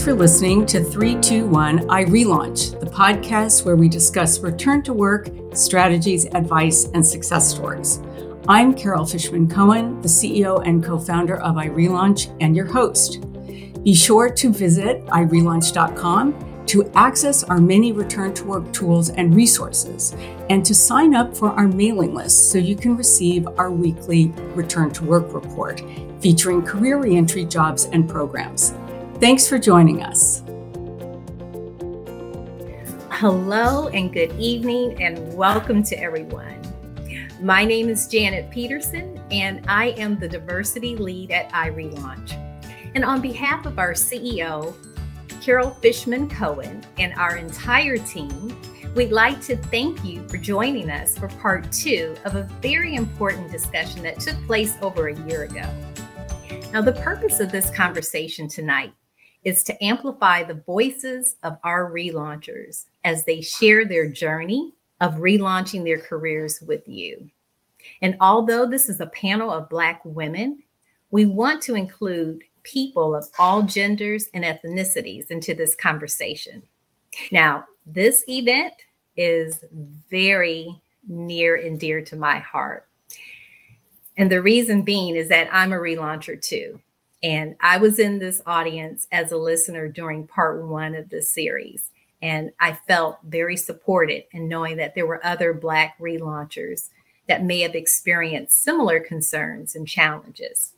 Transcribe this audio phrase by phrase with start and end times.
[0.00, 6.24] Thanks for listening to 321 iRelaunch, the podcast where we discuss return to work, strategies,
[6.24, 8.00] advice, and success stories.
[8.48, 13.20] I'm Carol Fishman Cohen, the CEO and co founder of iRelaunch, and your host.
[13.84, 20.16] Be sure to visit irelaunch.com to access our many return to work tools and resources,
[20.48, 24.90] and to sign up for our mailing list so you can receive our weekly return
[24.92, 25.82] to work report
[26.20, 28.72] featuring career reentry jobs and programs.
[29.20, 30.42] Thanks for joining us.
[33.10, 36.56] Hello and good evening, and welcome to everyone.
[37.38, 42.32] My name is Janet Peterson, and I am the diversity lead at iRelaunch.
[42.94, 44.74] And on behalf of our CEO,
[45.42, 48.58] Carol Fishman Cohen, and our entire team,
[48.96, 53.52] we'd like to thank you for joining us for part two of a very important
[53.52, 55.68] discussion that took place over a year ago.
[56.72, 58.94] Now, the purpose of this conversation tonight
[59.44, 65.84] is to amplify the voices of our relaunchers as they share their journey of relaunching
[65.84, 67.30] their careers with you.
[68.02, 70.62] And although this is a panel of Black women,
[71.10, 76.62] we want to include people of all genders and ethnicities into this conversation.
[77.32, 78.74] Now, this event
[79.16, 79.64] is
[80.10, 82.86] very near and dear to my heart.
[84.16, 86.80] And the reason being is that I'm a relauncher too.
[87.22, 91.90] And I was in this audience as a listener during part one of the series.
[92.22, 96.88] And I felt very supported in knowing that there were other Black relaunchers
[97.28, 100.72] that may have experienced similar concerns and challenges.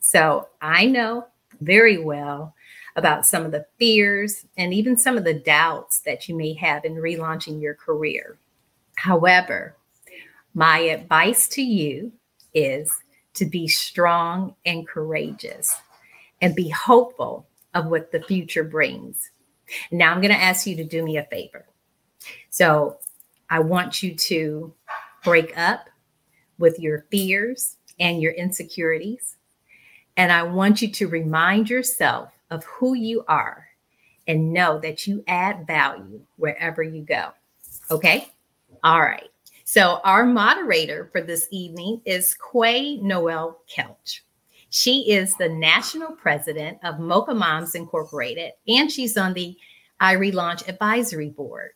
[0.00, 1.26] So I know
[1.60, 2.54] very well
[2.96, 6.84] about some of the fears and even some of the doubts that you may have
[6.84, 8.36] in relaunching your career.
[8.96, 9.76] However,
[10.54, 12.12] my advice to you
[12.52, 13.01] is
[13.34, 15.74] to be strong and courageous
[16.40, 19.30] and be hopeful of what the future brings.
[19.90, 21.64] Now, I'm going to ask you to do me a favor.
[22.50, 22.98] So,
[23.48, 24.72] I want you to
[25.24, 25.88] break up
[26.58, 29.36] with your fears and your insecurities.
[30.16, 33.66] And I want you to remind yourself of who you are
[34.26, 37.30] and know that you add value wherever you go.
[37.90, 38.28] Okay?
[38.84, 39.31] All right.
[39.72, 44.20] So, our moderator for this evening is Kuae Noel Kelch.
[44.68, 49.56] She is the national president of Mocha Moms Incorporated, and she's on the
[49.98, 51.70] iRelaunch Advisory Board.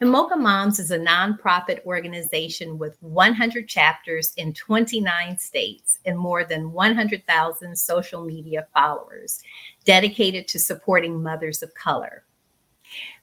[0.00, 6.42] And Mocha Moms is a nonprofit organization with 100 chapters in 29 states and more
[6.42, 9.42] than 100,000 social media followers
[9.84, 12.24] dedicated to supporting mothers of color.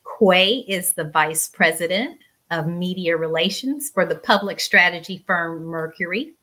[0.06, 2.20] Kuae is the vice president
[2.52, 6.34] of media relations for the public strategy firm Mercury,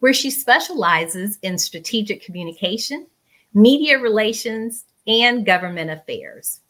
[0.00, 3.06] where she specializes in strategic communication,
[3.54, 6.60] media relations, and government affairs.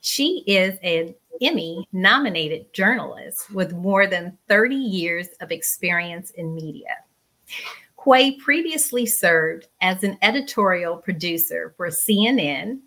[0.00, 6.96] She is an Emmy nominated journalist with more than 30 years of experience in media.
[7.98, 12.80] Kuae previously served as an editorial producer for CNN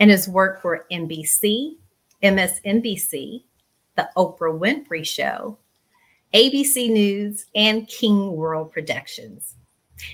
[0.00, 1.76] and has worked for NBC,
[2.22, 3.44] MSNBC,
[3.96, 5.58] The Oprah Winfrey Show,
[6.34, 9.54] ABC News, and King World Productions.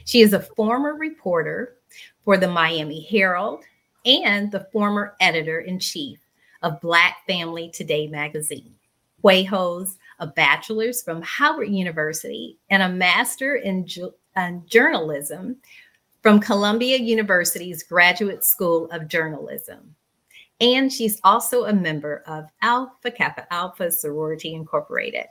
[0.04, 1.76] She is a former reporter
[2.25, 3.65] for the Miami Herald
[4.04, 6.19] and the former editor in chief
[6.62, 8.75] of Black Family Today magazine.
[9.25, 15.56] Holds a bachelor's from Howard University and a master in, ju- in journalism
[16.22, 19.94] from Columbia University's Graduate School of Journalism.
[20.62, 25.26] And she's also a member of Alpha Kappa Alpha Sorority Incorporated.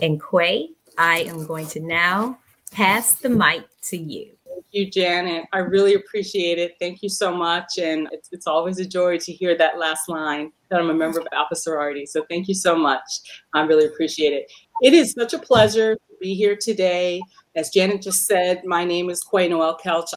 [0.00, 2.38] And Kuae, I am going to now
[2.72, 4.32] pass the mic to you.
[4.46, 5.44] Thank you, Janet.
[5.52, 6.76] I really appreciate it.
[6.80, 7.78] Thank you so much.
[7.78, 11.20] And it's, it's always a joy to hear that last line that I'm a member
[11.20, 12.06] of Alpha Sorority.
[12.06, 13.20] So thank you so much.
[13.52, 14.50] I really appreciate it.
[14.80, 17.20] It is such a pleasure to be here today.
[17.54, 20.14] As Janet just said, my name is Kuae Noel Kelch.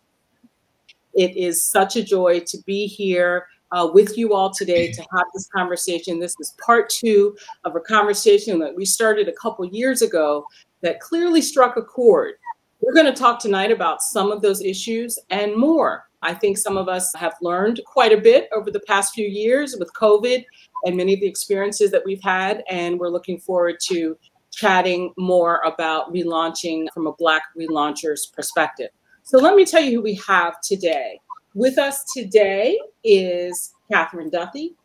[1.13, 5.25] It is such a joy to be here uh, with you all today to have
[5.33, 6.19] this conversation.
[6.19, 7.35] This is part two
[7.65, 10.45] of a conversation that we started a couple years ago
[10.81, 12.35] that clearly struck a chord
[12.81, 16.05] we're going to talk tonight about some of those issues and more.
[16.21, 19.75] I think some of us have learned quite a bit over the past few years
[19.77, 20.45] with COVID
[20.85, 22.63] and many of the experiences that we've had.
[22.69, 24.17] And we're looking forward to
[24.51, 28.89] chatting more about relaunching from a Black relauncher's perspective.
[29.23, 31.19] So let me tell you who we have today.
[31.55, 34.75] With us today is Catherine Duffy.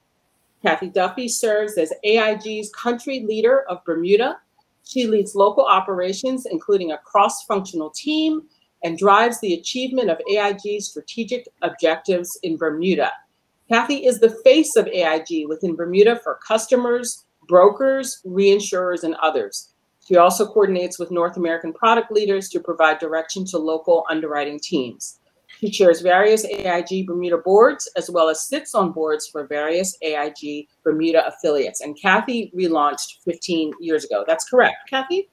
[0.63, 4.39] Kathy Duffy serves as AIG's country leader of Bermuda
[4.85, 8.43] she leads local operations, including a cross functional team,
[8.83, 13.11] and drives the achievement of AIG's strategic objectives in Bermuda.
[13.71, 19.71] Kathy is the face of AIG within Bermuda for customers, brokers, reinsurers, and others.
[20.07, 25.19] She also coordinates with North American product leaders to provide direction to local underwriting teams.
[25.61, 30.69] She chairs various AIG Bermuda boards as well as sits on boards for various AIG
[30.83, 31.81] Bermuda affiliates.
[31.81, 34.25] And Kathy relaunched 15 years ago.
[34.27, 35.29] That's correct, Kathy?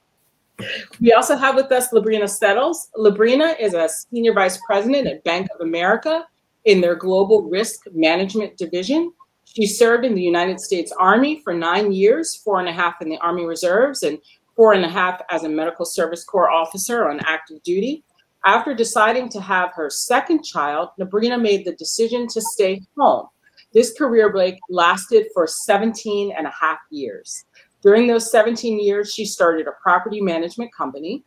[1.00, 2.90] We also have with us LaBrena Settles.
[2.96, 6.26] LaBrena is a senior vice president at Bank of America
[6.64, 9.12] in their global risk management division.
[9.44, 13.08] She served in the United States Army for nine years, four and a half in
[13.08, 14.18] the Army Reserves, and
[14.56, 18.04] four and a half as a Medical Service Corps officer on active duty.
[18.44, 23.28] After deciding to have her second child, LaBrena made the decision to stay home.
[23.72, 27.44] This career break lasted for 17 and a half years.
[27.82, 31.24] During those 17 years, she started a property management company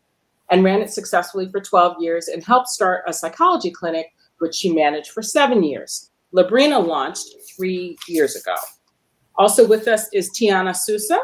[0.52, 4.08] and ran it successfully for 12 years and helped start a psychology clinic,
[4.40, 6.12] which she managed for seven years.
[6.34, 8.56] LaBrena launched three years ago.
[9.38, 11.20] Also with us is Tiana Sousa.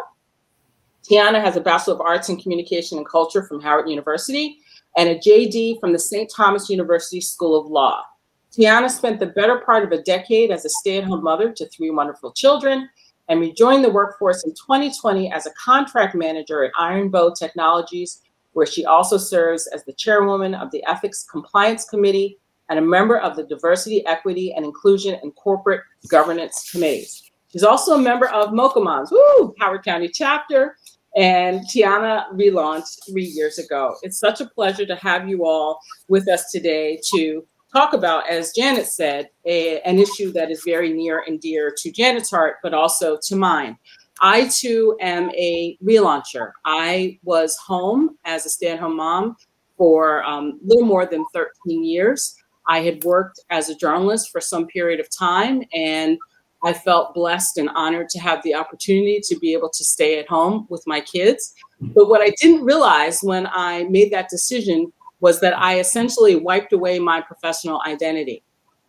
[1.09, 4.59] Tiana has a Bachelor of Arts in Communication and Culture from Howard University
[4.97, 6.31] and a JD from the St.
[6.35, 8.03] Thomas University School of Law.
[8.51, 11.69] Tiana spent the better part of a decade as a stay at home mother to
[11.69, 12.89] three wonderful children
[13.29, 18.21] and rejoined the workforce in 2020 as a contract manager at Iron Bow Technologies,
[18.51, 22.37] where she also serves as the chairwoman of the Ethics Compliance Committee
[22.69, 27.31] and a member of the Diversity, Equity, and Inclusion and Corporate Governance Committees.
[27.51, 30.77] She's also a member of Mocha woo, Howard County chapter,
[31.15, 33.95] and Tiana relaunched three years ago.
[34.01, 38.53] It's such a pleasure to have you all with us today to talk about, as
[38.53, 42.73] Janet said, a, an issue that is very near and dear to Janet's heart, but
[42.73, 43.77] also to mine.
[44.21, 46.51] I too am a relauncher.
[46.65, 49.35] I was home as a stay at home mom
[49.77, 52.35] for um, a little more than 13 years.
[52.67, 56.19] I had worked as a journalist for some period of time and
[56.63, 60.27] I felt blessed and honored to have the opportunity to be able to stay at
[60.27, 61.53] home with my kids.
[61.79, 66.73] But what I didn't realize when I made that decision was that I essentially wiped
[66.73, 68.43] away my professional identity.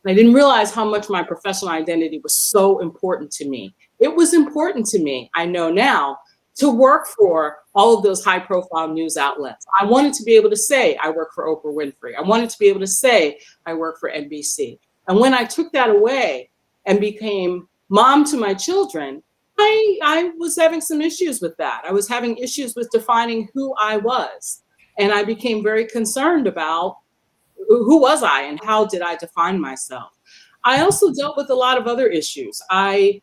[0.05, 3.75] I didn't realize how much my professional identity was so important to me.
[4.01, 6.19] It was important to me, I know now,
[6.57, 9.65] to work for all of those high profile news outlets.
[9.81, 12.17] I wanted to be able to say I work for Oprah Winfrey.
[12.19, 14.79] I wanted to be able to say I work for NBC.
[15.09, 16.51] And when I took that away
[16.87, 19.23] and became mom to my children,
[19.59, 21.83] I, I was having some issues with that.
[21.87, 24.63] I was having issues with defining who I was.
[24.99, 26.99] And I became very concerned about
[27.69, 30.11] who was I and how did I define myself.
[30.65, 32.61] I also dealt with a lot of other issues.
[32.71, 33.23] I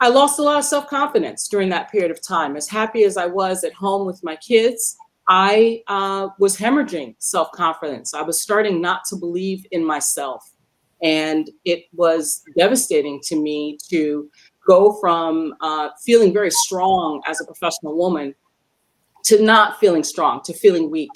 [0.00, 2.54] I lost a lot of self-confidence during that period of time.
[2.54, 4.96] As happy as I was at home with my kids,
[5.26, 8.14] I uh, was hemorrhaging self-confidence.
[8.14, 10.48] I was starting not to believe in myself.
[11.02, 14.30] And it was devastating to me to
[14.66, 18.34] go from uh, feeling very strong as a professional woman
[19.24, 21.10] to not feeling strong, to feeling weak.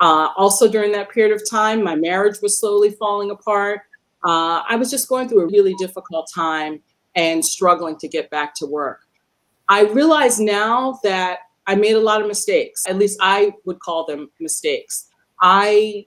[0.00, 3.80] Uh, also, during that period of time, my marriage was slowly falling apart.
[4.24, 6.80] Uh, I was just going through a really difficult time
[7.14, 9.00] and struggling to get back to work.
[9.68, 12.84] I realize now that I made a lot of mistakes.
[12.88, 15.08] At least I would call them mistakes.
[15.40, 16.06] I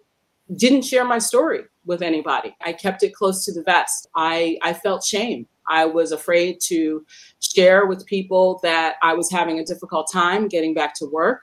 [0.56, 2.56] didn't share my story with anybody.
[2.62, 4.08] I kept it close to the vest.
[4.16, 5.48] I, I felt shame.
[5.68, 7.06] I was afraid to
[7.40, 11.42] share with people that I was having a difficult time getting back to work.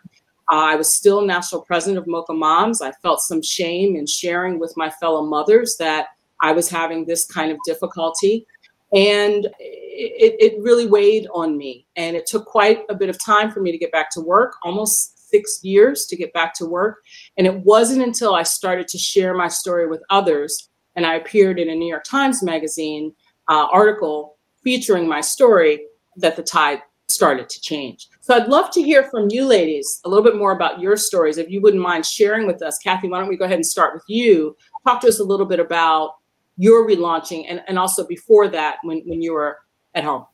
[0.51, 2.83] Uh, I was still national president of Mocha Moms.
[2.83, 6.09] I felt some shame in sharing with my fellow mothers that
[6.41, 8.47] I was having this kind of difficulty.
[8.93, 11.87] And it, it really weighed on me.
[11.97, 14.55] And it took quite a bit of time for me to get back to work,
[14.63, 16.99] almost six years to get back to work.
[17.37, 21.59] And it wasn't until I started to share my story with others and I appeared
[21.59, 23.13] in a New York Times Magazine
[23.49, 25.87] uh, article featuring my story
[26.17, 28.09] that the tide started to change.
[28.21, 31.39] So I'd love to hear from you ladies a little bit more about your stories.
[31.39, 33.95] If you wouldn't mind sharing with us, Kathy, why don't we go ahead and start
[33.95, 34.57] with you?
[34.87, 36.13] Talk to us a little bit about
[36.57, 39.59] your relaunching and, and also before that when, when you were
[39.95, 40.25] at home.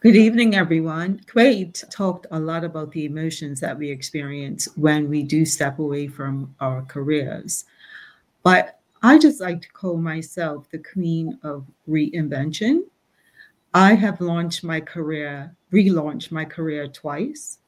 [0.00, 1.20] Good evening, everyone.
[1.26, 6.08] Kuae talked a lot about the emotions that we experience when we do step away
[6.08, 7.66] from our careers.
[8.42, 12.84] But I just like to call myself the queen of reinvention.
[13.74, 17.58] I have launched my career, relaunched my career twice.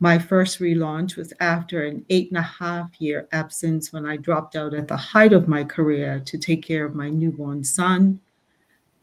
[0.00, 4.56] My first relaunch was after an eight and a half year absence when I dropped
[4.56, 8.20] out at the height of my career to take care of my newborn son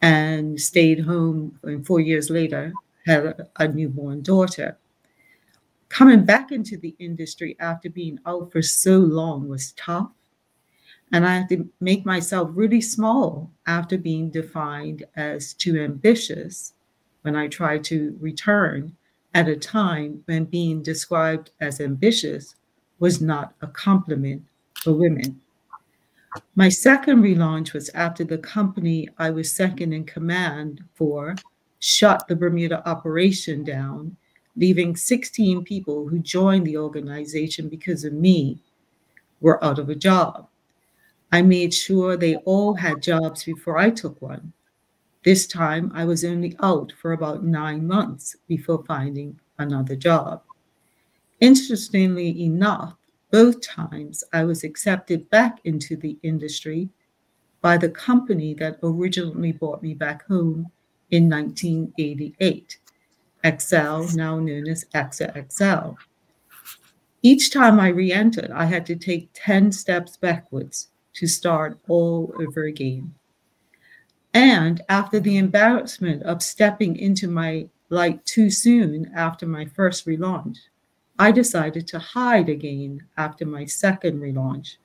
[0.04, 1.60] and stayed home.
[1.64, 2.74] And four years later,
[3.08, 4.78] had a, a newborn daughter.
[5.88, 10.12] Coming back into the industry after being out for so long was tough
[11.14, 16.74] And I had to make myself really small after being defined as too ambitious
[17.22, 18.98] when I tried to return
[19.34, 22.56] at a time when being described as ambitious
[23.00, 24.44] was not a compliment
[24.76, 25.43] for women.
[26.56, 31.36] My second relaunch was after the company I was second in command for
[31.80, 34.16] shut the Bermuda operation down,
[34.56, 38.60] leaving 16 people who joined the organization because of me
[39.42, 40.48] were out of a job.
[41.32, 44.54] I made sure they all had jobs before I took one.
[45.26, 50.42] This time I was only out for about nine months before finding another job.
[51.40, 52.96] Interestingly enough,
[53.34, 56.90] both times I was accepted back into the industry
[57.62, 60.68] by the company that originally brought me back home
[61.10, 62.78] in 1988,
[63.44, 65.96] XL, now known as AXA XL.
[67.24, 72.36] Each time I re entered, I had to take 10 steps backwards to start all
[72.40, 73.16] over again.
[74.36, 80.58] And after the embarrassment of stepping into my light too soon after my first relaunch,
[81.20, 84.78] I decided to hide again after my second relaunch.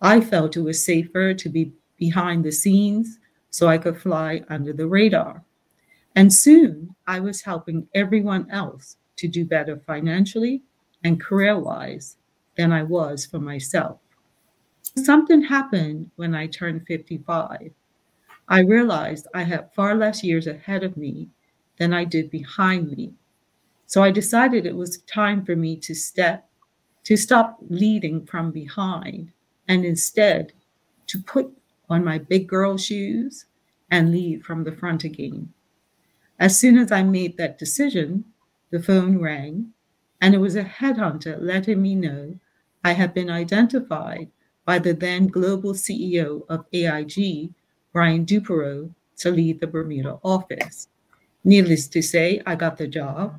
[0.00, 3.18] I felt it was safer to be behind the scenes
[3.50, 5.44] so I could fly under the radar.
[6.16, 10.62] And soon I was helping everyone else to do better financially
[11.04, 12.16] and career wise
[12.56, 13.98] than I was for myself.
[14.96, 17.72] Something happened when I turned 55.
[18.48, 21.28] I realized I had far less years ahead of me
[21.78, 23.14] than I did behind me.
[23.92, 26.48] So I decided it was time for me to step,
[27.04, 29.32] to stop leading from behind
[29.68, 30.54] and instead
[31.08, 31.52] to put
[31.90, 33.44] on my big girl shoes
[33.90, 35.52] and lead from the front again.
[36.38, 38.24] As soon as I made that decision,
[38.70, 39.74] the phone rang
[40.22, 42.38] and it was a headhunter letting me know
[42.82, 44.30] I had been identified
[44.64, 47.52] by the then global CEO of AIG,
[47.92, 50.88] Brian Duperreault, to lead the Bermuda office.
[51.44, 53.38] Needless to say, I got the job,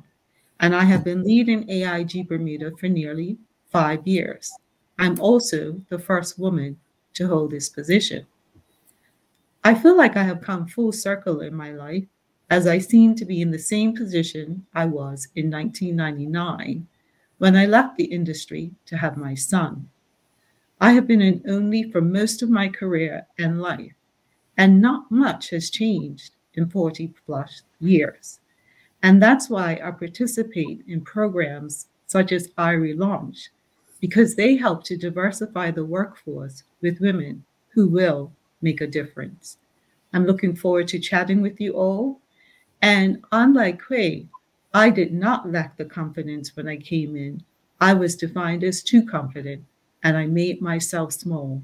[0.60, 3.38] and I have been leading AIG Bermuda for nearly
[3.70, 4.52] five years.
[4.98, 6.78] I'm also the first woman
[7.14, 8.26] to hold this position.
[9.62, 12.04] I feel like I have come full circle in my life
[12.50, 16.86] as I seem to be in the same position I was in 1999
[17.38, 19.88] when I left the industry to have my son.
[20.80, 23.94] I have been an only for most of my career and life,
[24.56, 28.40] and not much has changed in 40 plus years.
[29.04, 33.48] And that's why I participate in programs such as iRelaunch,
[34.00, 38.32] because they help to diversify the workforce with women who will
[38.62, 39.58] make a difference.
[40.14, 42.18] I'm looking forward to chatting with you all.
[42.80, 44.26] And unlike Kuae,
[44.72, 47.42] I did not lack the confidence when I came in.
[47.82, 49.64] I was defined as too confident
[50.02, 51.62] and I made myself small.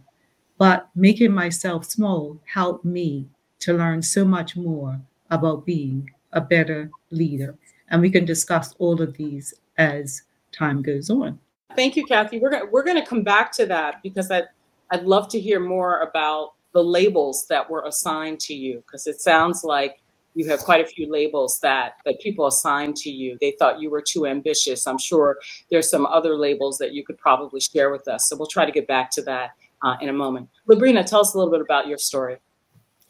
[0.59, 3.29] But making myself small helped me
[3.61, 7.57] to learn so much more about being a better leader.
[7.89, 10.23] And we can discuss all of these as
[10.53, 11.39] time goes on.
[11.77, 12.39] Thank you, Kathy.
[12.39, 14.45] We're gonna we're gonna come back to that because I
[14.91, 19.21] I'd love to hear more about the labels that were assigned to you because it
[19.21, 20.01] sounds like
[20.35, 23.37] you have quite a few labels that that people assigned to you.
[23.41, 24.87] They thought you were too ambitious.
[24.87, 25.39] I'm sure
[25.71, 28.29] there's some other labels that you could probably share with us.
[28.29, 29.51] So we'll try to get back to that
[29.83, 30.49] uh, in a moment.
[30.69, 32.37] LaBrena tell us a little bit about your story.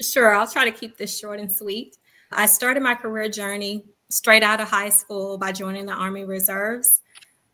[0.00, 0.34] Sure.
[0.34, 1.98] I'll try to keep this short and sweet
[2.32, 7.00] i started my career journey straight out of high school by joining the army reserves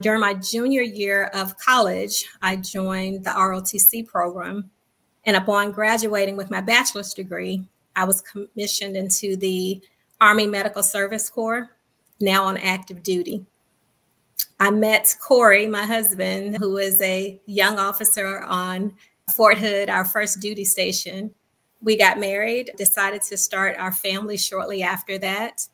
[0.01, 4.71] during my junior year of college i joined the rotc program
[5.25, 7.67] and upon graduating with my bachelor's degree
[7.97, 9.81] I was commissioned into the
[10.21, 11.71] Army Medical Service Corps,
[12.21, 13.45] now on active duty.
[14.61, 18.95] I met Corey, my husband, who is a young officer on
[19.35, 21.35] Fort Hood, our first duty station.
[21.87, 25.69] We got married, decided to start our family shortly after that.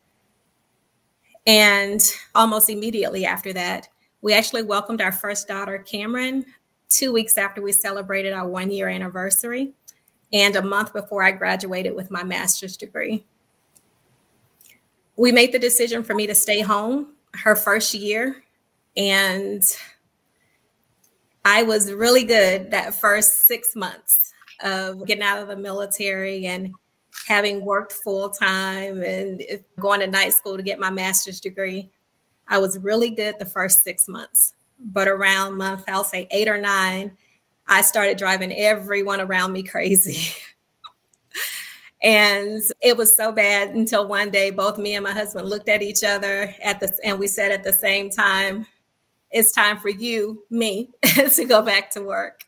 [1.47, 2.02] And
[2.35, 3.88] almost immediately after that,
[4.21, 6.45] we actually welcomed our first daughter, Cameron,
[6.90, 9.73] two weeks after we celebrated our one year anniversary
[10.35, 13.25] and a month before I graduated with my master's degree.
[15.16, 18.45] We made the decision for me to stay home her first year,
[18.99, 19.62] and
[21.42, 24.31] I was really good that first six months
[24.62, 26.73] of getting out of the military and
[27.26, 29.42] having worked full time and
[29.78, 31.90] going to night school to get my master's degree.
[32.49, 36.61] I was really good the first six months, but around month, I'll say eight or
[36.61, 37.16] nine,
[37.66, 40.35] I started driving everyone around me crazy.
[42.02, 45.83] and it was so bad until one day both me and my husband looked at
[45.83, 48.66] each other at the and we said at the same time,
[49.31, 52.45] it's time for you, me, to go back to work.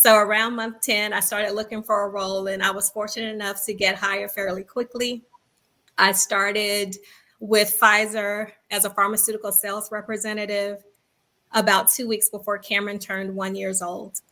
[0.00, 3.62] So around month 10, I started looking for a role and I was fortunate enough
[3.66, 5.24] to get hired fairly quickly.
[5.98, 6.96] I started
[7.38, 10.82] with Pfizer as a pharmaceutical sales representative
[11.52, 14.22] about two weeks before Cameron turned one years old.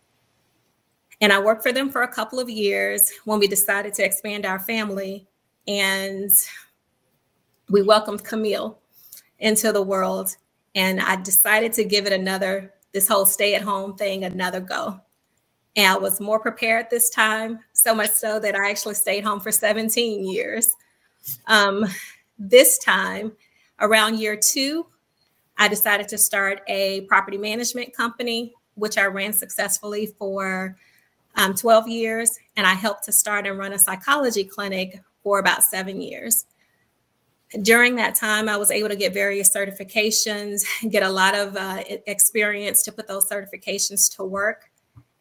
[1.21, 4.47] And I worked for them for a couple of years when we decided to expand
[4.47, 5.27] our family.
[5.67, 6.31] And
[7.69, 8.79] we welcomed Camille
[9.39, 10.35] into the world.
[10.75, 15.03] And I decided to give it another, this whole stay at home thing, another go.
[15.79, 19.39] And I was more prepared this time, so much so that I actually stayed home
[19.39, 20.75] for 17 years.
[21.47, 21.87] Um,
[22.37, 23.31] this time,
[23.79, 24.87] around year two,
[25.57, 30.77] I decided to start a property management company, which I ran successfully for
[31.37, 32.37] um, 12 years.
[32.57, 36.47] And I helped to start and run a psychology clinic for about seven years.
[37.63, 41.85] During that time, I was able to get various certifications, get a lot of uh,
[42.09, 44.68] experience to put those certifications to work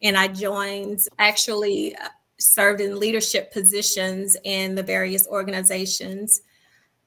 [0.02, 6.42] and I joined, actually uh, served in leadership positions in the various organizations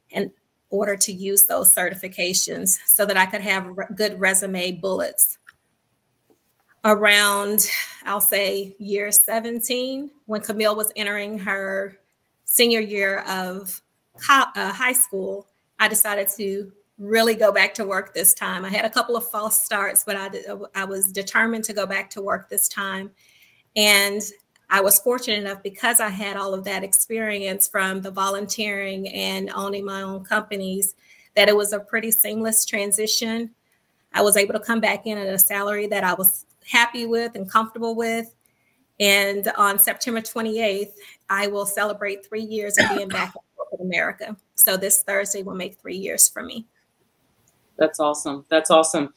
[0.10, 0.32] in
[0.70, 5.38] order to use those certifications so that I could have good resume bullets.
[6.84, 7.70] Around,
[8.06, 11.98] I'll say, year 17, when Camille was entering her
[12.46, 13.82] senior year of
[14.30, 15.48] uh, high school,
[15.80, 18.64] I decided to really go back to work this time.
[18.64, 20.30] I had a couple of false starts, but I,
[20.76, 23.10] I was determined to go back to work this time.
[23.76, 24.22] And
[24.70, 29.50] I was fortunate enough because I had all of that experience from the volunteering and
[29.50, 30.94] owning my own companies
[31.36, 33.50] that it was a pretty seamless transition.
[34.14, 37.36] I was able to come back in at a salary that I was happy with
[37.36, 38.34] and comfortable with.
[39.00, 40.92] And on September 28th,
[41.30, 43.34] I will celebrate three years of being back
[43.74, 44.38] in America.
[44.54, 46.68] So this Thursday will make three years for me.
[47.78, 48.46] That's awesome.
[48.50, 49.14] That's awesome.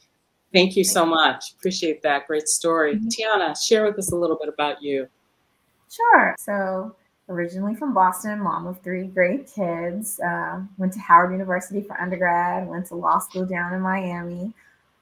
[0.53, 1.53] Thank you so much.
[1.57, 2.27] Appreciate that.
[2.27, 2.95] Great story.
[2.95, 3.07] Mm-hmm.
[3.09, 5.07] Tiana, share with us a little bit about you.
[5.91, 6.35] Sure.
[6.39, 6.95] So,
[7.29, 10.19] originally from Boston, mom of three great kids.
[10.19, 12.67] Uh, went to Howard University for undergrad.
[12.67, 14.53] Went to law school down in Miami.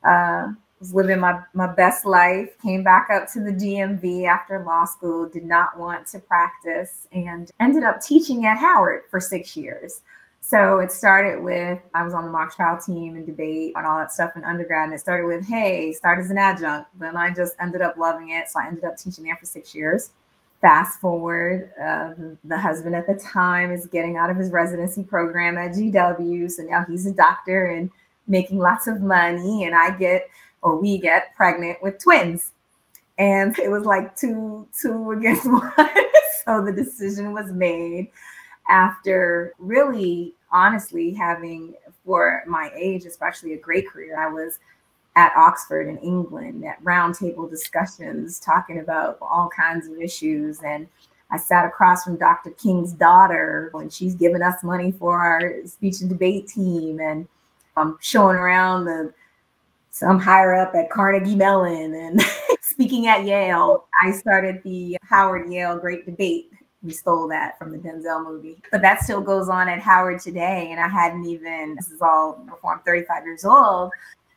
[0.03, 2.49] Uh, was living my, my best life.
[2.61, 5.29] Came back up to the DMV after law school.
[5.29, 10.01] Did not want to practice and ended up teaching at Howard for six years.
[10.45, 13.97] So it started with I was on the mock trial team and debate and all
[13.97, 14.83] that stuff in undergrad.
[14.83, 16.89] And it started with, hey, start as an adjunct.
[16.99, 18.49] Then I just ended up loving it.
[18.49, 20.11] So I ended up teaching there for six years.
[20.59, 22.11] Fast forward, uh,
[22.43, 26.51] the husband at the time is getting out of his residency program at GW.
[26.51, 27.89] So now he's a doctor and
[28.27, 29.63] making lots of money.
[29.63, 30.29] And I get,
[30.61, 32.51] or we get pregnant with twins.
[33.17, 35.71] And it was like two, two against one.
[36.45, 38.11] so the decision was made
[38.69, 41.73] after really honestly having
[42.05, 44.59] for my age especially a great career i was
[45.15, 50.61] at oxford in england at roundtable discussions talking about all kinds of issues.
[50.63, 50.87] And
[51.31, 56.01] i sat across from dr king's daughter when she's giving us money for our speech
[56.01, 57.27] and debate team and
[57.77, 59.13] i'm showing around the
[59.93, 62.21] some higher up at carnegie mellon and
[62.61, 63.85] speaking at yale.
[64.01, 66.51] I started the howard yale great debate
[66.83, 68.61] we stole that from the Denzel movie.
[68.71, 70.67] But that still goes on at Howard today.
[70.71, 73.91] And I hadn't even, this is all before I'm 35 years old.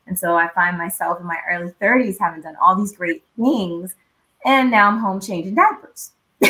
[0.06, 3.96] And so I find myself in my early 30s having done all these great things.
[4.44, 6.12] And now I'm home changing diapers.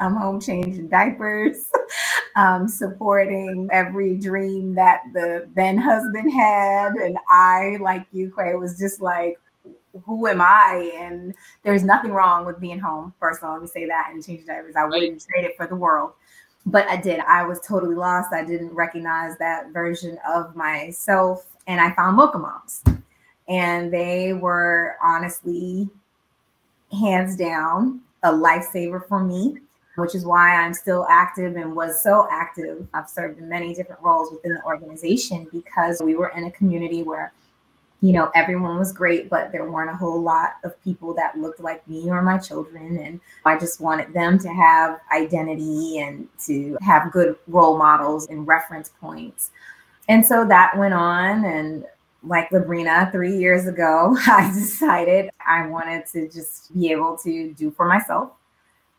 [0.00, 1.68] I'm home changing diapers,
[2.36, 6.92] um, supporting every dream that the then husband had.
[6.92, 9.40] And I, like you, Kuae, was just like,
[10.04, 10.92] who am I?
[10.96, 13.12] And there's nothing wrong with being home.
[13.20, 14.76] First of all, let me say that and change diapers.
[14.76, 16.12] I wouldn't trade it for the world.
[16.66, 17.20] But I did.
[17.20, 18.32] I was totally lost.
[18.32, 21.46] I didn't recognize that version of myself.
[21.66, 22.84] And I found Mocha Moms.
[23.48, 25.88] And they were honestly,
[26.92, 29.58] hands down, a lifesaver for me,
[29.96, 32.86] which is why I'm still active and was so active.
[32.94, 37.02] I've served in many different roles within the organization because we were in a community
[37.02, 37.32] where
[38.00, 41.60] you know, everyone was great, but there weren't a whole lot of people that looked
[41.60, 42.96] like me or my children.
[42.98, 48.46] And I just wanted them to have identity and to have good role models and
[48.46, 49.50] reference points.
[50.08, 51.44] And so that went on.
[51.44, 51.86] And
[52.22, 57.70] like LaBrena, three years ago, I decided I wanted to just be able to do
[57.72, 58.30] for myself.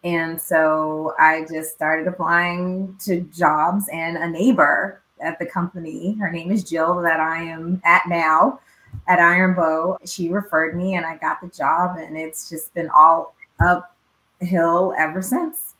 [0.04, 6.32] And so I just started applying to jobs, and a neighbor at the company, her
[6.32, 8.62] name is Jill, that I am at now
[9.10, 9.98] at Iron Bow.
[10.06, 15.22] She referred me and I got the job, and it's just been all uphill ever
[15.22, 15.76] since.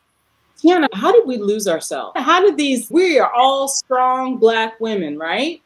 [0.58, 2.12] Tiana, how did we lose ourselves?
[2.16, 5.62] How did these, we are all strong Black women, right?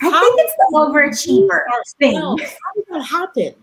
[0.00, 1.62] I how think it's the overachiever
[1.98, 2.14] thing.
[2.16, 3.54] How did that happen?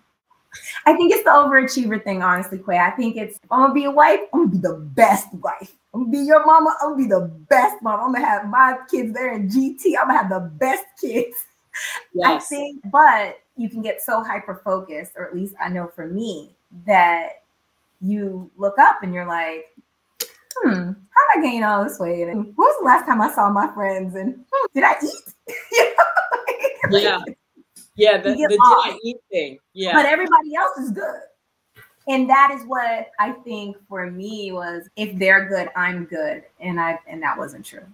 [0.86, 2.80] I think it's the overachiever thing, honestly, Kuae.
[2.80, 5.74] I think it's I'm gonna be a wife, I'm gonna be the best wife.
[5.94, 8.00] I'm gonna be your mama, I'm gonna be the best mom.
[8.00, 11.36] I'm gonna have my kids there in GT, I'm gonna have the best kids.
[12.14, 12.28] Yes.
[12.28, 16.08] I think, but you can get so hyper focused, or at least I know for
[16.08, 16.56] me,
[16.86, 17.44] that
[18.02, 19.66] you look up and you're like,
[20.56, 22.28] hmm, how did I gain all this weight?
[22.28, 24.16] And when was the last time I saw my friends?
[24.16, 25.98] And hmm, did I eat?
[26.92, 27.20] yeah.
[27.96, 29.60] Yeah, the, the did I eat thing.
[29.74, 29.94] Yeah.
[29.94, 31.22] But everybody else is good.
[32.08, 36.44] And that is what I think for me was if they're good, I'm good.
[36.60, 37.86] And I and that wasn't true.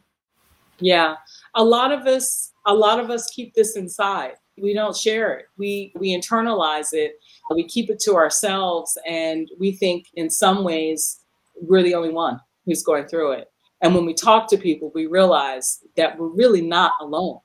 [0.80, 1.16] Yeah.
[1.56, 4.34] A lot of us, a lot of us keep this inside.
[4.62, 5.46] We don't share it.
[5.58, 7.14] We we internalize it.
[7.54, 11.22] We keep it to ourselves and we think in some ways
[11.60, 13.48] we're the only one who's going through it.
[13.82, 17.40] And when we talk to people, we realize that we're really not alone.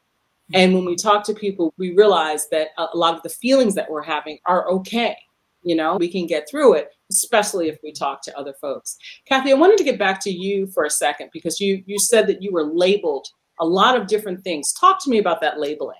[0.53, 3.91] And when we talk to people, we realize that a lot of the feelings that
[3.91, 5.17] we're having are okay.
[5.63, 8.99] You know, we can get through it, especially if we talk to other folks.
[9.27, 12.27] Kathy, I wanted to get back to you for a second because you you said
[12.27, 13.27] that you were labeled
[13.61, 14.73] a lot of different things.
[14.73, 15.97] Talk to me about that labeling.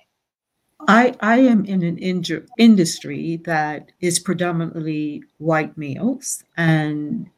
[0.87, 7.29] I, I am in an inju- industry that is predominantly white males, and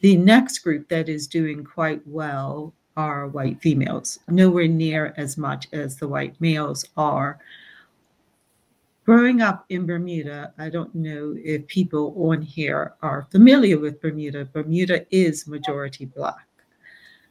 [0.00, 5.66] the next group that is doing quite well are white females, nowhere near as much
[5.72, 7.38] as the white males are.
[9.04, 14.44] Growing up in Bermuda, I don't know if people on here are familiar with Bermuda.
[14.44, 16.46] Bermuda is majority Black.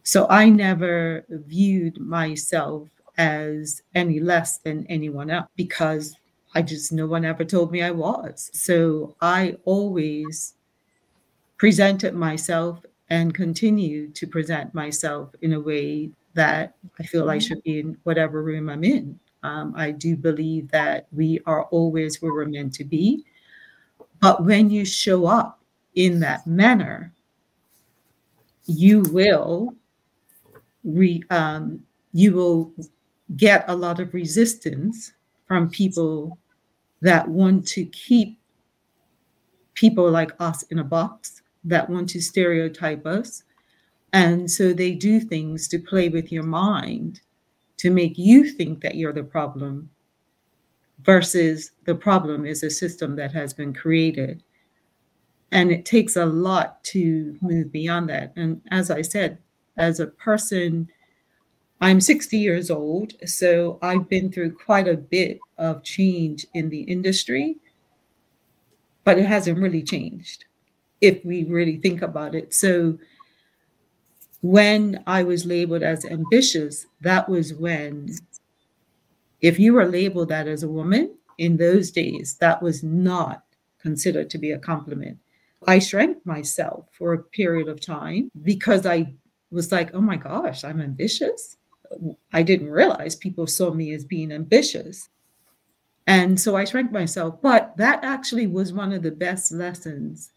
[0.03, 6.15] So I never viewed myself as any less than anyone else because
[6.55, 8.49] I just, no one ever told me I was.
[8.53, 10.55] So I always
[11.57, 17.61] presented myself and continue to present myself in a way that I feel I should
[17.63, 19.19] be in whatever room I'm in.
[19.43, 23.25] Um, I do believe that we are always where we're meant to be.
[24.19, 25.61] But when you show up
[25.95, 27.13] in that manner,
[28.65, 29.75] you will
[30.83, 31.81] re, um,
[32.13, 32.73] you will
[33.35, 35.13] get a lot of resistance
[35.47, 36.37] from people
[37.01, 38.39] that want to keep
[39.73, 43.43] people like us in a box that want to stereotype us.
[44.13, 47.21] And so they do things to play with your mind
[47.77, 49.89] to make you think that you're the problem
[51.03, 54.43] versus the problem is a system that has been created.
[55.51, 58.33] And it takes a lot to move beyond that.
[58.35, 59.39] And as I said,
[59.77, 60.89] as a person,
[61.79, 66.81] I'm 60 years old, so I've been through quite a bit of change in the
[66.81, 67.57] industry,
[69.03, 70.45] but it hasn't really changed
[71.01, 72.53] if we really think about it.
[72.53, 72.99] So
[74.41, 78.09] when I was labeled as ambitious, that was when,
[79.41, 83.43] if you were labeled that as a woman in those days, that was not
[83.79, 85.17] considered to be a compliment.
[85.67, 89.13] I shrank myself for a period of time because I
[89.51, 91.57] was like, oh my gosh, I'm ambitious.
[92.31, 95.09] I didn't realize people saw me as being ambitious.
[96.07, 97.41] And so I shrank myself.
[97.41, 100.31] But that actually was one of the best lessons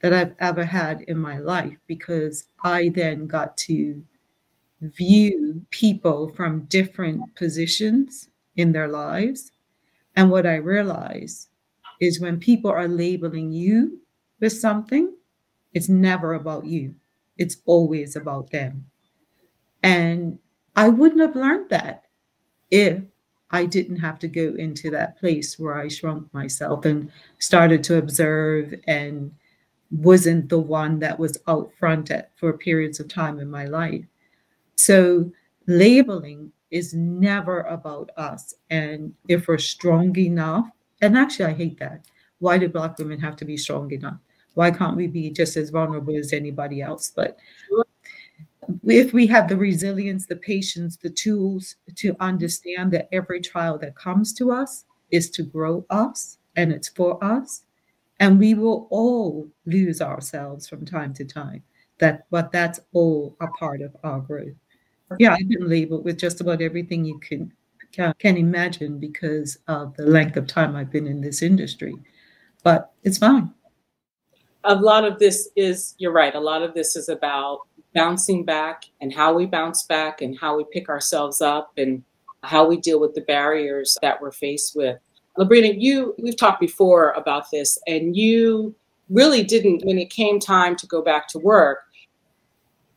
[0.00, 4.02] that I've ever had in my life because I then got to
[4.80, 9.52] view people from different positions in their lives.
[10.16, 11.48] And what I realize
[12.00, 14.00] is when people are labeling you
[14.40, 15.14] with something,
[15.74, 16.94] it's never about you,
[17.36, 18.86] it's always about them.
[19.82, 20.38] And
[20.76, 22.04] I wouldn't have learned that
[22.70, 23.02] if
[23.50, 27.98] I didn't have to go into that place where I shrunk myself and started to
[27.98, 29.32] observe and
[29.90, 34.04] wasn't the one that was out front at, for periods of time in my life.
[34.76, 35.32] So
[35.66, 38.54] labeling is never about us.
[38.70, 40.70] And if we're strong enough,
[41.02, 42.04] and actually, I hate that.
[42.38, 44.18] Why do Black women have to be strong enough?
[44.54, 47.12] Why can't we be just as vulnerable as anybody else?
[47.14, 47.38] But
[48.84, 53.96] if we have the resilience, the patience, the tools to understand that every trial that
[53.96, 57.62] comes to us is to grow us and it's for us,
[58.18, 61.62] and we will all lose ourselves from time to time
[62.00, 64.56] that but that's all a part of our growth.
[65.18, 67.52] Yeah i've been labeled with just about everything you can
[67.92, 71.94] can, can imagine because of the length of time i've been in this industry
[72.62, 73.52] but it's fine
[74.64, 77.60] a lot of this is you're right a lot of this is about
[77.94, 82.02] bouncing back and how we bounce back and how we pick ourselves up and
[82.42, 84.98] how we deal with the barriers that we're faced with
[85.38, 88.74] LaBrena, you we've talked before about this, and you
[89.08, 91.84] really didn't when it came time to go back to work.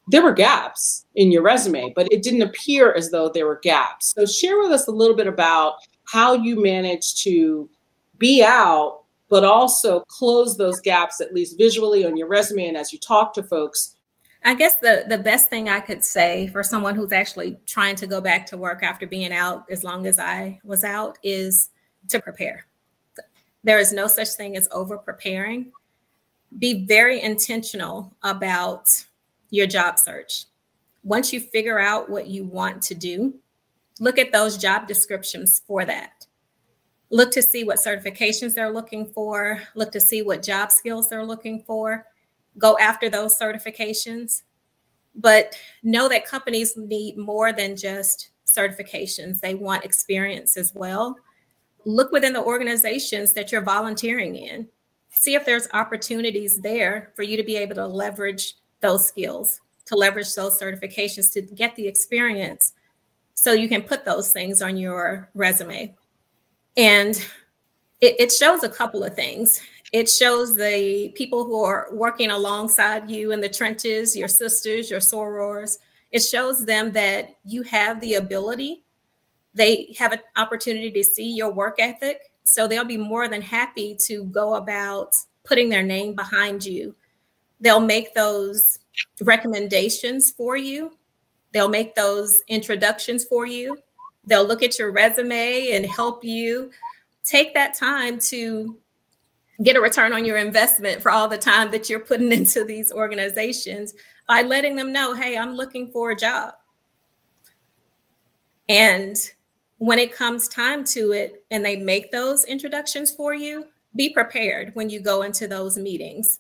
[0.09, 4.13] There were gaps in your resume, but it didn't appear as though there were gaps.
[4.13, 7.69] So share with us a little bit about how you managed to
[8.17, 9.02] be out,
[9.33, 13.33] but also close those gaps, at least visually on your resume and as you talk
[13.33, 13.95] to folks.
[14.45, 18.05] I guess the, the best thing I could say for someone who's actually trying to
[18.05, 21.71] go back to work after being out as long as I was out is
[22.09, 22.67] to prepare.
[23.63, 25.71] There is no such thing as over preparing.
[26.59, 28.85] Be very intentional about
[29.49, 30.45] your job search.
[31.03, 33.33] Once you figure out what you want to do,
[33.99, 36.22] look at those job descriptions for that.
[37.09, 41.25] Look to see what certifications they're looking for, look to see what job skills they're
[41.25, 42.05] looking for.
[42.57, 44.43] Go after those certifications.
[45.15, 51.15] But know that companies need more than just certifications, they want experience as well.
[51.85, 54.67] Look within the organizations that you're volunteering in.
[55.09, 59.95] See if there's opportunities there for you to be able to leverage those skills, to
[59.95, 62.73] leverage those certifications, to get the experience
[63.33, 65.95] so you can put those things on your resume.
[66.75, 67.15] And
[68.01, 69.61] it, it shows a couple of things.
[69.91, 74.99] It shows the people who are working alongside you in the trenches, your sisters, your
[74.99, 75.77] sorors.
[76.11, 78.83] It shows them that you have the ability.
[79.53, 82.19] They have an opportunity to see your work ethic.
[82.43, 86.95] So they'll be more than happy to go about putting their name behind you
[87.63, 88.77] they'll make those
[89.21, 90.91] recommendations for you.
[91.53, 93.77] They'll make those introductions for you.
[94.25, 96.71] They'll look at your resume and help you
[97.23, 98.77] take that time to
[99.61, 102.91] get a return on your investment for all the time that you're putting into these
[102.91, 103.93] organizations
[104.27, 106.53] by letting them know, hey, I'm looking for a job.
[108.69, 109.17] And
[109.77, 114.73] when it comes time to it and they make those introductions for you, be prepared
[114.75, 116.39] when you go into those meetings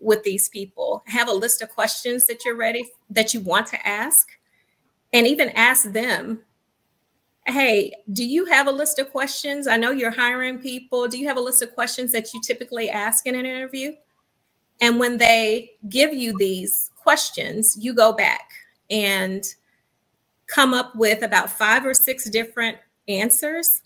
[0.00, 1.02] with these people.
[1.06, 4.28] Have a list of questions that you're ready that you want to ask
[5.12, 6.40] and even ask them,
[7.48, 9.66] "Hey, do you have a list of questions?
[9.66, 11.08] I know you're hiring people.
[11.08, 13.92] Do you have a list of questions that you typically ask in an interview?"
[14.80, 18.50] And when they give you these questions, you go back
[18.90, 19.44] and
[20.46, 23.82] come up with about five or six different answers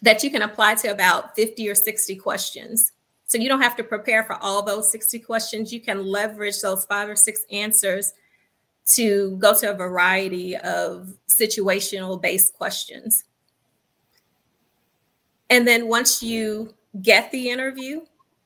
[0.00, 2.92] that you can apply to about 50 or 60 questions
[3.32, 5.72] so you don't have to prepare for all those 60 questions.
[5.72, 8.12] You can leverage those five or six answers
[8.84, 13.24] to go to a variety of situational based questions.
[15.50, 18.02] And then once you get the interview,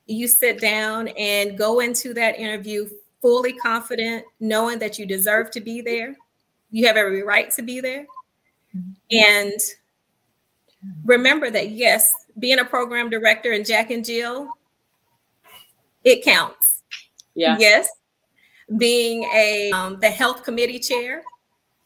[0.07, 2.88] you sit down and go into that interview
[3.22, 6.16] fully confident, knowing that you deserve to be there.
[6.70, 8.07] You have every right to be there.
[9.11, 9.53] And
[11.05, 14.51] remember that, yes, being a program director and Jack and Jill
[16.07, 16.83] it counts.
[17.35, 17.57] Yeah.
[17.59, 17.88] Yes.
[18.79, 21.22] Being a um, the health committee chair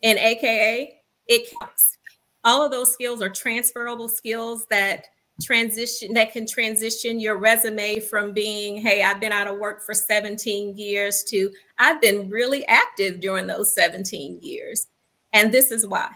[0.02, 1.98] in AKA, it counts.
[2.42, 5.06] All of those skills are transferable skills that
[5.42, 9.94] transition that can transition your resume from being hey i've been out of work for
[9.94, 14.88] 17 years to i've been really active during those 17 years
[15.32, 16.10] and this is why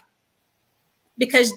[1.16, 1.54] because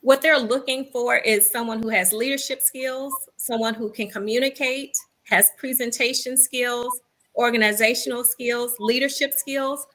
[0.00, 5.50] what they're looking for is someone who has leadership skills someone who can communicate has
[5.56, 7.00] presentation skills,
[7.36, 9.86] organizational skills, leadership skills.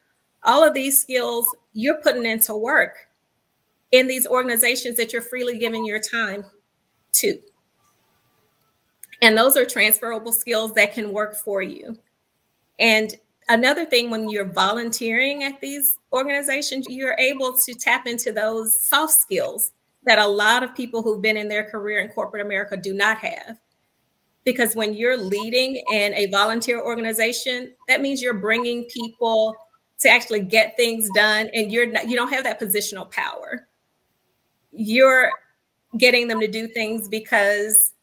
[0.43, 3.07] All of these skills you're putting into work
[3.91, 6.45] in these organizations that you're freely giving your time
[7.13, 7.39] to.
[9.21, 11.97] And those are transferable skills that can work for you.
[12.79, 13.15] And
[13.49, 19.13] another thing, when you're volunteering at these organizations, you're able to tap into those soft
[19.13, 19.71] skills
[20.03, 23.17] that a lot of people who've been in their career in corporate America do not
[23.17, 23.57] have
[24.47, 29.53] because when you're leading in a volunteer organization that means you're bringing people
[29.99, 33.67] to actually get things done and you're not you don't have that positional power.
[34.71, 35.31] You're
[35.97, 37.93] getting them to do things because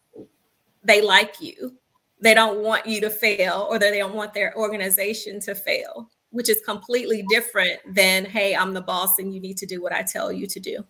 [0.82, 1.78] they like you.
[2.20, 6.50] They don't want you to fail or they don't want their organization to fail which
[6.50, 10.02] is completely different than hey i'm the boss and you need to do what i
[10.02, 10.84] tell you to do.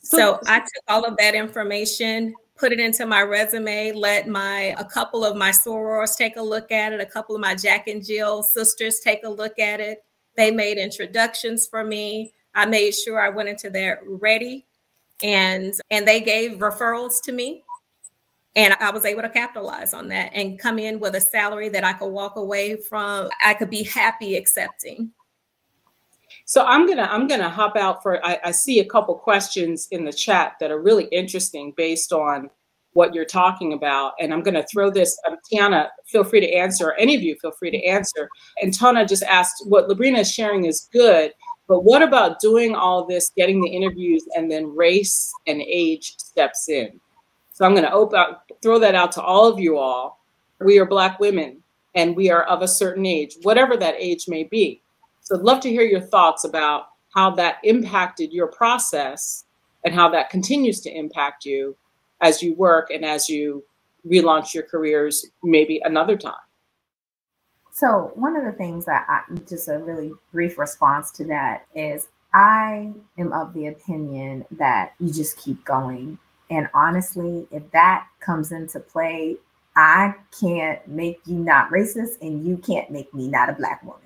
[0.00, 4.84] So i took all of that information put it into my resume, let my a
[4.84, 8.04] couple of my sorors take a look at it, a couple of my Jack and
[8.04, 10.04] Jill sisters take a look at it.
[10.36, 12.32] They made introductions for me.
[12.54, 14.66] I made sure I went into there ready
[15.22, 17.62] and and they gave referrals to me.
[18.54, 21.84] And I was able to capitalize on that and come in with a salary that
[21.84, 25.12] I could walk away from, I could be happy accepting.
[26.46, 30.04] So I'm gonna I'm gonna hop out for I, I, see a couple questions in
[30.04, 32.48] the chat that are really interesting based on
[32.92, 35.20] what you're talking about, and I'm gonna throw this.
[35.28, 36.94] Um, Tiana, feel free to answer.
[36.94, 38.28] Any of you, feel free to answer.
[38.62, 41.32] And Tana just asked what LaBrena is sharing is good,
[41.66, 46.68] but what about doing all this, getting the interviews, and then race and age steps
[46.68, 47.00] in?
[47.52, 48.22] So I'm going to open,
[48.62, 50.22] throw that out to all of you all.
[50.60, 51.62] We are Black women
[51.94, 54.82] and we are of a certain age, whatever that age may be.
[55.26, 59.44] So I'd love to hear your thoughts about how that impacted your process
[59.84, 61.76] and how that continues to impact you
[62.20, 63.64] as you work and as you
[64.06, 66.34] relaunch your careers maybe another time.
[67.72, 72.06] So, one of the things that I just a really brief response to that is
[72.32, 76.20] I am of the opinion that you just keep going.
[76.50, 79.38] And honestly, if that comes into play,
[79.74, 84.05] I can't make you not racist and you can't make me not a black woman.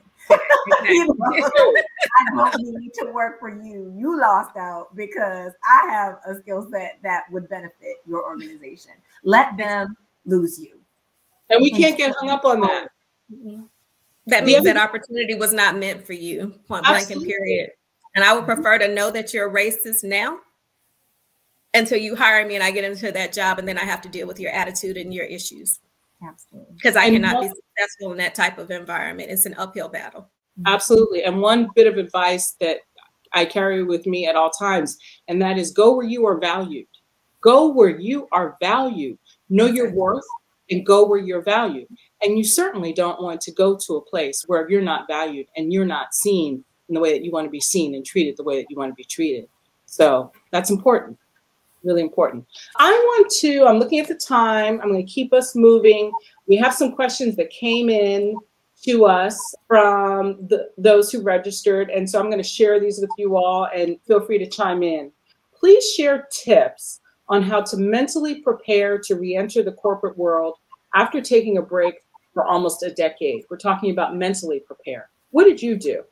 [0.85, 3.93] You know, I don't need to work for you.
[3.97, 8.93] You lost out because I have a skill set that would benefit your organization.
[9.25, 10.81] Let them lose you.
[11.51, 12.88] And we can't get hung up on that.
[13.33, 13.62] Mm-hmm.
[14.27, 17.71] That means that opportunity was not meant for you, point blank and period.
[18.14, 20.38] And I would prefer to know that you're racist now
[21.75, 24.09] until you hire me and I get into that job and then I have to
[24.09, 25.81] deal with your attitude and your issues.
[26.23, 26.75] Absolutely.
[26.75, 29.31] Because I cannot be successful in that type of environment.
[29.31, 30.29] It's an uphill battle.
[30.67, 31.25] Absolutely.
[31.25, 32.79] And one bit of advice that
[33.33, 36.87] I carry with me at all times, and that is go where you are valued.
[37.41, 39.19] Go where you are valued.
[39.49, 40.25] Know your worth
[40.71, 41.89] and go where you're valued.
[42.23, 45.73] And you certainly don't want to go to a place where you're not valued and
[45.73, 48.45] you're not seen in the way that you want to be seen and treated the
[48.45, 49.49] way that you want to be treated.
[49.87, 51.19] So that's important,
[51.85, 52.47] really important.
[52.77, 56.12] I want to, I'm looking at the time, I'm going to keep us moving.
[56.47, 58.37] We have some questions that came in
[58.83, 61.90] to us from the, those who registered.
[61.90, 64.83] And so I'm going to share these with you all and feel free to chime
[64.83, 65.12] in.
[65.55, 70.57] Please share tips on how to mentally prepare to re enter the corporate world
[70.95, 71.95] after taking a break
[72.33, 73.45] for almost a decade.
[73.51, 75.11] We're talking about mentally prepare.
[75.31, 76.03] What did you do?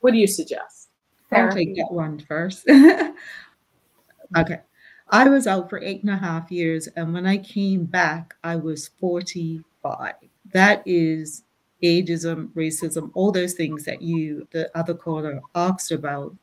[0.00, 0.90] What do you suggest?
[1.32, 2.64] I'll take that one first.
[4.36, 4.60] okay.
[5.10, 8.56] I was out for eight and a half years, and when I came back, I
[8.56, 10.14] was 45.
[10.52, 11.44] That is
[11.82, 16.36] ageism, racism, all those things that you, the other caller, asked about.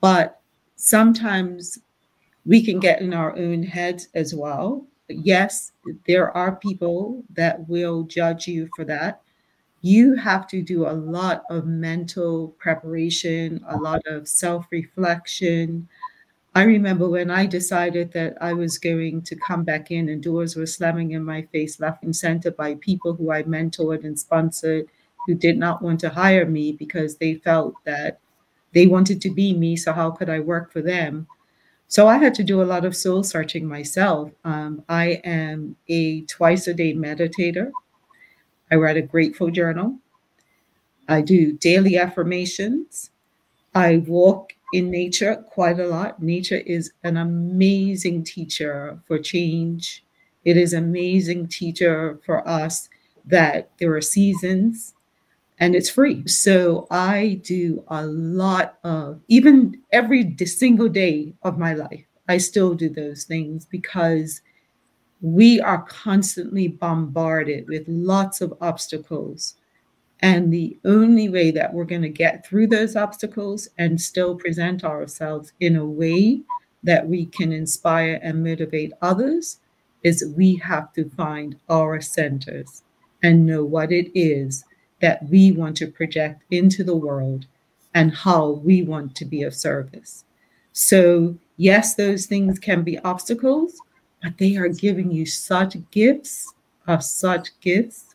[0.00, 0.40] But
[0.76, 1.78] sometimes
[2.46, 4.86] we can get in our own heads as well.
[5.08, 5.72] Yes,
[6.06, 9.22] there are people that will judge you for that.
[9.82, 15.88] You have to do a lot of mental preparation, a lot of self reflection.
[16.54, 20.56] I remember when I decided that I was going to come back in and doors
[20.56, 24.86] were slamming in my face left and center by people who I mentored and sponsored
[25.26, 28.18] who did not want to hire me because they felt that
[28.74, 29.76] they wanted to be me.
[29.76, 31.26] So, how could I work for them?
[31.88, 34.32] So, I had to do a lot of soul searching myself.
[34.44, 37.72] Um, I am a twice a day meditator.
[38.70, 39.98] I write a grateful journal.
[41.08, 43.10] I do daily affirmations.
[43.74, 46.22] I walk in nature quite a lot.
[46.22, 50.04] Nature is an amazing teacher for change.
[50.44, 52.88] It is amazing teacher for us
[53.26, 54.94] that there are seasons
[55.60, 56.26] and it's free.
[56.26, 62.04] So I do a lot of even every single day of my life.
[62.28, 64.42] I still do those things because
[65.20, 69.56] we are constantly bombarded with lots of obstacles
[70.20, 74.84] and the only way that we're going to get through those obstacles and still present
[74.84, 76.40] ourselves in a way
[76.82, 79.58] that we can inspire and motivate others
[80.02, 82.82] is we have to find our centers
[83.22, 84.64] and know what it is
[85.00, 87.46] that we want to project into the world
[87.94, 90.24] and how we want to be of service.
[90.72, 93.80] So, yes, those things can be obstacles,
[94.22, 96.52] but they are giving you such gifts
[96.86, 98.07] of such gifts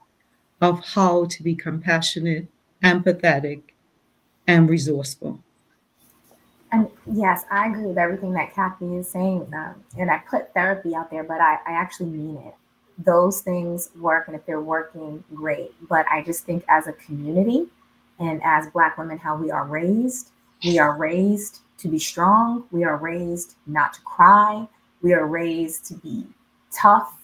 [0.63, 2.47] of how to be compassionate,
[2.81, 3.61] empathetic,
[4.47, 5.37] and resourceful.
[6.71, 9.53] And yes, I agree with everything that Kathy is saying.
[9.53, 12.53] Um, and I put therapy out there, but I, I actually mean it.
[12.97, 15.73] Those things work, and if they're working, great.
[15.89, 17.67] But I just think as a community
[18.19, 20.29] and as Black women, how we are raised,
[20.63, 24.65] we are raised to be strong, we are raised not to cry,
[25.01, 26.25] we are raised to be
[26.71, 27.22] tough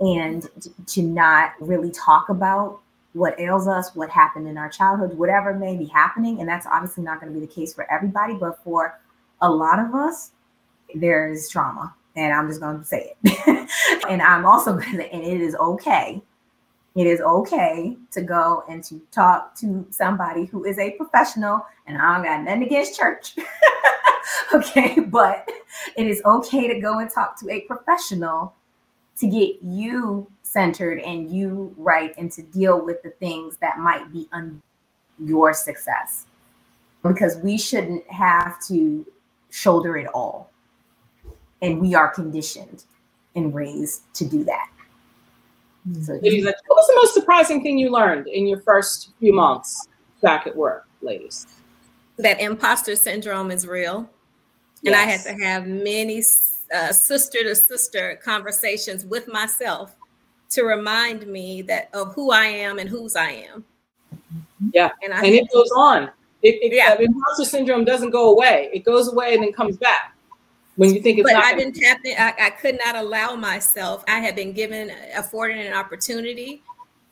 [0.00, 0.48] and
[0.86, 2.80] to not really talk about
[3.16, 6.40] what ails us, what happened in our childhood, whatever may be happening.
[6.40, 9.00] And that's obviously not going to be the case for everybody, but for
[9.40, 10.32] a lot of us,
[10.94, 11.94] there is trauma.
[12.14, 13.70] And I'm just going to say it.
[14.08, 16.22] and I'm also going to, and it is okay.
[16.94, 21.64] It is okay to go and to talk to somebody who is a professional.
[21.86, 23.36] And I don't got nothing against church.
[24.54, 25.00] okay.
[25.00, 25.48] But
[25.96, 28.54] it is okay to go and talk to a professional
[29.18, 34.12] to get you centered and you right and to deal with the things that might
[34.12, 34.60] be on
[35.18, 36.26] your success
[37.02, 39.06] because we shouldn't have to
[39.50, 40.50] shoulder it all
[41.62, 42.84] and we are conditioned
[43.34, 44.68] and raised to do that.
[46.02, 49.88] So ladies, what was the most surprising thing you learned in your first few months
[50.20, 51.46] back at work, ladies?
[52.18, 54.10] That imposter syndrome is real.
[54.82, 54.92] Yes.
[54.92, 56.22] And I had to have many
[56.76, 59.96] uh, sister to sister conversations with myself
[60.50, 63.64] to remind me that of who I am and whose I am.
[64.72, 66.04] Yeah, and, I and it goes on.
[66.42, 66.94] It, it, yeah.
[66.94, 68.70] Uh, imposter syndrome doesn't go away.
[68.72, 70.14] It goes away and then comes back
[70.76, 71.44] when you think it's but not.
[71.44, 72.16] I didn't tap in.
[72.18, 74.04] I, I could not allow myself.
[74.06, 76.62] I had been given, afforded an opportunity,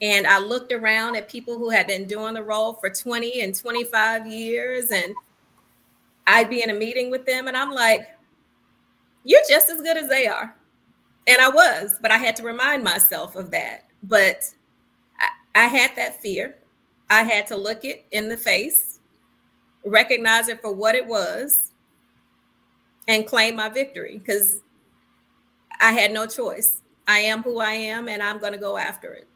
[0.01, 3.55] and I looked around at people who had been doing the role for 20 and
[3.55, 5.15] 25 years, and
[6.27, 8.09] I'd be in a meeting with them, and I'm like,
[9.25, 10.55] "You're just as good as they are,"
[11.27, 13.85] and I was, but I had to remind myself of that.
[14.03, 14.45] But
[15.19, 16.57] I, I had that fear.
[17.11, 19.01] I had to look it in the face,
[19.85, 21.73] recognize it for what it was
[23.09, 24.61] and claim my victory because
[25.81, 26.81] I had no choice.
[27.07, 29.29] I am who I am and I'm going to go after it.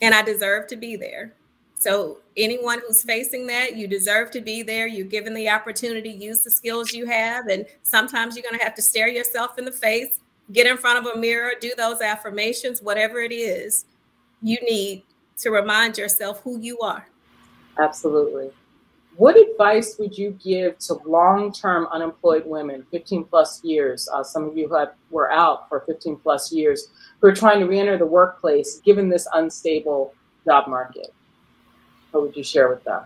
[0.00, 1.34] And I deserve to be there.
[1.80, 4.88] So, anyone who's facing that, you deserve to be there.
[4.88, 7.46] You're given the opportunity, use the skills you have.
[7.46, 10.18] And sometimes you're going to have to stare yourself in the face,
[10.52, 13.84] get in front of a mirror, do those affirmations, whatever it is
[14.42, 15.02] you need
[15.38, 17.08] to remind yourself who you are.
[17.78, 18.50] Absolutely.
[19.16, 24.08] What advice would you give to long-term unemployed women, 15 plus years?
[24.12, 26.88] Uh, some of you have, were out for 15 plus years,
[27.20, 30.14] who are trying to re-enter the workplace given this unstable
[30.44, 31.12] job market.
[32.18, 33.02] What would you share with them?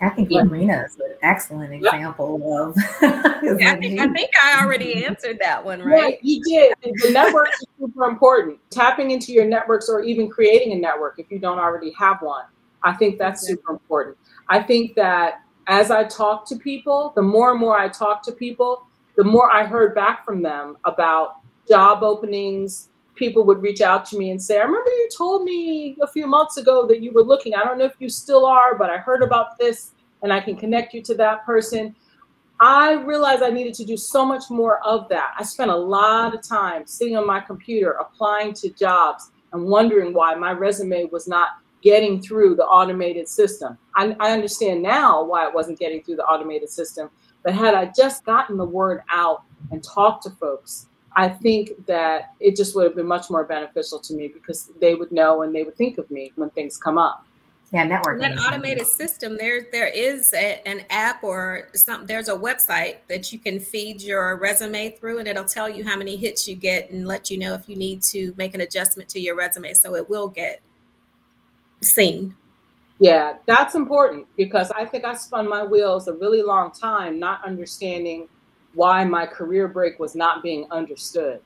[0.00, 0.44] I think yeah.
[0.44, 2.40] Marina is an excellent example
[3.02, 3.48] yeah.
[3.48, 3.58] of.
[3.60, 6.20] I, think, I think I already answered that one, right?
[6.22, 7.02] Yeah, you did.
[7.02, 8.60] The networks are super important.
[8.70, 12.44] Tapping into your networks or even creating a network if you don't already have one.
[12.84, 14.16] I think that's super important.
[14.48, 18.32] I think that as I talk to people, the more and more I talk to
[18.32, 18.86] people,
[19.16, 22.90] the more I heard back from them about job openings.
[23.14, 26.26] People would reach out to me and say, I remember you told me a few
[26.26, 27.54] months ago that you were looking.
[27.54, 29.92] I don't know if you still are, but I heard about this
[30.22, 31.94] and I can connect you to that person.
[32.60, 35.34] I realized I needed to do so much more of that.
[35.38, 40.12] I spent a lot of time sitting on my computer applying to jobs and wondering
[40.12, 41.50] why my resume was not
[41.82, 43.76] getting through the automated system.
[43.94, 47.10] I, I understand now why it wasn't getting through the automated system,
[47.42, 50.86] but had I just gotten the word out and talked to folks,
[51.16, 54.94] I think that it just would have been much more beneficial to me because they
[54.94, 57.24] would know and they would think of me when things come up.
[57.72, 58.20] Yeah, networking.
[58.20, 62.06] That automated system, there there is a, an app or some.
[62.06, 65.96] There's a website that you can feed your resume through, and it'll tell you how
[65.96, 69.08] many hits you get and let you know if you need to make an adjustment
[69.10, 69.72] to your resume.
[69.74, 70.60] So it will get
[71.80, 72.36] seen.
[73.00, 77.44] Yeah, that's important because I think I spun my wheels a really long time not
[77.44, 78.28] understanding
[78.74, 81.40] why my career break was not being understood.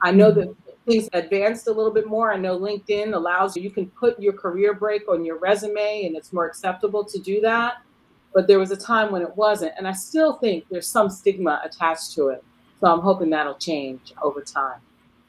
[0.00, 0.54] I know that
[0.86, 2.32] things advanced a little bit more.
[2.32, 6.32] I know LinkedIn allows you, can put your career break on your resume and it's
[6.32, 7.82] more acceptable to do that.
[8.34, 9.72] But there was a time when it wasn't.
[9.76, 12.42] And I still think there's some stigma attached to it.
[12.80, 14.80] So I'm hoping that'll change over time.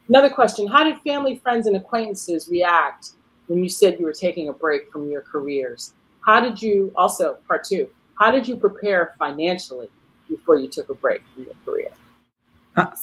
[0.09, 3.11] Another question How did family, friends, and acquaintances react
[3.47, 5.93] when you said you were taking a break from your careers.
[6.25, 9.89] How did you also, part two, how did you prepare financially
[10.35, 11.91] before you took a break from your career?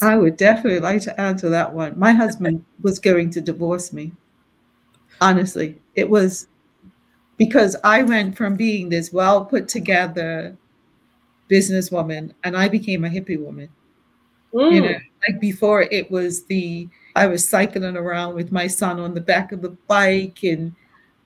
[0.00, 1.98] I would definitely like to answer that one.
[1.98, 4.12] My husband was going to divorce me.
[5.20, 6.48] Honestly, it was
[7.36, 10.56] because I went from being this well put together
[11.50, 13.68] businesswoman and I became a hippie woman.
[14.52, 14.72] Mm.
[14.72, 19.14] You know, like before it was the I was cycling around with my son on
[19.14, 20.74] the back of the bike and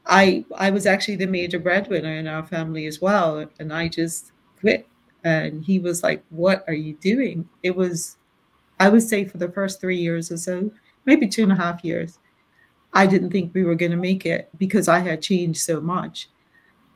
[0.07, 4.33] I I was actually the major breadwinner in our family as well and I just
[4.61, 4.87] quit
[5.25, 8.17] and he was like what are you doing it was
[8.81, 10.71] I would say for the first 3 years or so
[11.05, 12.19] maybe two and a half years
[12.93, 16.29] I didn't think we were going to make it because I had changed so much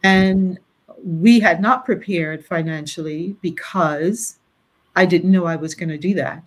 [0.04, 0.58] and
[1.02, 4.38] we had not prepared financially because
[4.94, 6.44] I didn't know I was going to do that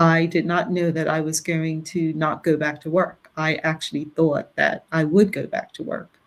[0.00, 3.30] I did not know that I was going to not go back to work.
[3.36, 6.19] I actually thought that I would go back to work.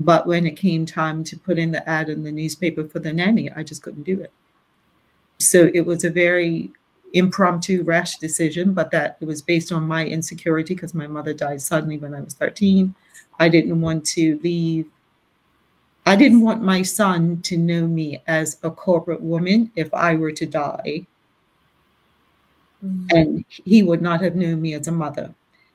[0.00, 3.12] But when it came time to put in the ad in the newspaper for the
[3.12, 4.32] nanny, I just couldn't do it.
[5.38, 6.72] So it was a very
[7.12, 11.62] impromptu, rash decision, but that it was based on my insecurity because my mother died
[11.62, 12.94] suddenly when I was 13.
[13.38, 14.86] I didn't want to leave.
[16.06, 20.32] I didn't want my son to know me as a corporate woman if I were
[20.32, 21.06] to die
[22.84, 23.16] Mm-hmm.
[23.16, 25.34] And he would not have known me as a mother.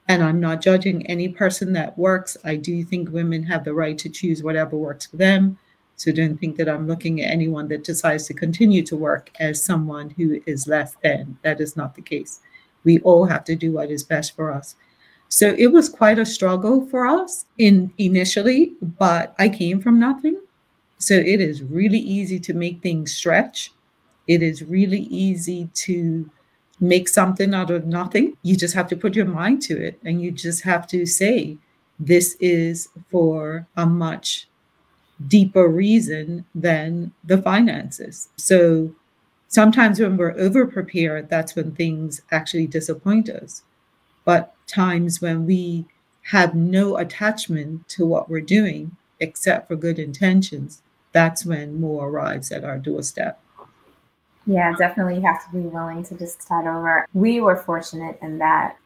[0.09, 2.35] And I'm not judging any person that works.
[2.43, 5.57] I do think women have the right to choose whatever works for them.
[5.97, 9.63] So don't think that I'm looking at anyone that decides to continue to work as
[9.63, 11.37] someone who is less than.
[11.43, 12.39] That is not the case.
[12.83, 14.75] We all have to do what is best for us.
[15.27, 20.41] So it was quite a struggle for us in initially, but I came from nothing.
[20.97, 23.73] So it is really easy to make things stretch.
[24.27, 26.31] It is really easy to
[26.79, 28.37] make something out of nothing.
[28.41, 31.57] You just have to put your mind to it and you just have to say,
[31.99, 34.47] this is for a much
[35.27, 38.29] deeper reason than the finances.
[38.37, 38.95] So
[39.47, 43.63] sometimes when we're over prepared, that's when things actually disappoint us.
[44.23, 45.85] But times when we
[46.23, 52.51] have no attachment to what we're doing except for good intentions, that's when more arrives
[52.51, 53.41] at our doorstep.
[54.49, 55.15] Yeah, definitely.
[55.15, 57.05] You have to be willing to just start over.
[57.13, 58.77] We were fortunate in that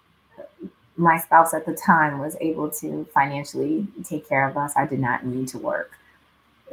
[0.98, 4.74] my spouse at the time was able to financially take care of us.
[4.76, 5.92] I did not need to work.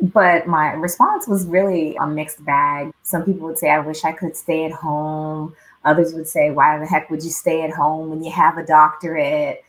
[0.03, 2.91] But my response was really a mixed bag.
[3.05, 5.55] Some people would say, I wish I could stay at home.
[5.85, 8.67] Others would say, Why the heck would you stay at home when you have a
[8.67, 9.63] doctorate?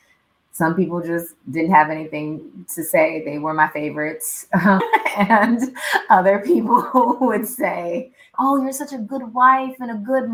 [0.51, 3.23] Some people just didn't have anything to say.
[3.23, 4.47] They were my favorites.
[5.17, 5.75] and
[6.09, 10.29] other people would say, Oh, you're such a good wife and a good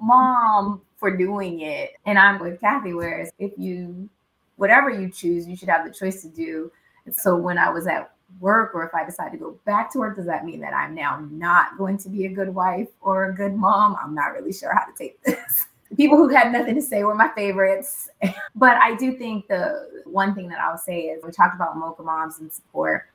[0.00, 1.92] mom for doing it.
[2.06, 4.08] And I'm with Kathy, whereas if you,
[4.56, 6.70] whatever you choose, you should have the choice to do.
[7.06, 9.98] And so when I was at work or if I decide to go back to
[9.98, 13.30] work, does that mean that I'm now not going to be a good wife or
[13.30, 13.96] a good mom?
[14.02, 15.66] I'm not really sure how to take this.
[15.96, 18.08] People who had nothing to say were my favorites.
[18.54, 22.02] but I do think the one thing that I'll say is we talked about Mocha
[22.02, 23.06] moms and support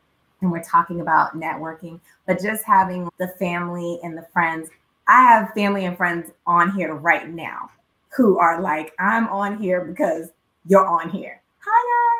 [0.42, 4.70] and we're talking about networking, but just having the family and the friends.
[5.08, 7.70] I have family and friends on here right now
[8.16, 10.30] who are like, I'm on here because
[10.66, 11.42] you're on here.
[11.60, 12.15] Hi,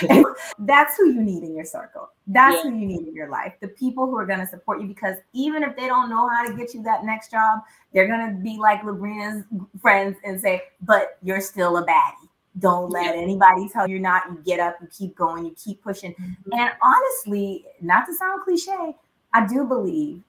[0.58, 2.10] that's who you need in your circle.
[2.26, 2.70] That's yeah.
[2.70, 3.54] who you need in your life.
[3.60, 6.46] The people who are going to support you because even if they don't know how
[6.46, 7.60] to get you that next job,
[7.92, 9.44] they're going to be like LaBrena's
[9.80, 12.12] friends and say, but you're still a baddie.
[12.58, 13.20] Don't let yeah.
[13.20, 14.24] anybody tell you not.
[14.30, 16.12] You get up, you keep going, you keep pushing.
[16.14, 16.52] Mm-hmm.
[16.52, 18.94] And honestly, not to sound cliche,
[19.34, 20.22] I do believe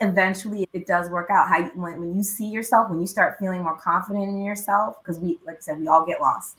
[0.00, 1.48] eventually it does work out.
[1.48, 4.96] How you, when, when you see yourself, when you start feeling more confident in yourself,
[5.00, 6.56] because we, like I said, we all get lost.